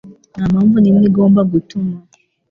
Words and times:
Nta 0.33 0.45
mpamvu 0.53 0.75
n’imwe 0.79 1.05
igomba 1.09 1.41
gutuma 1.51 1.95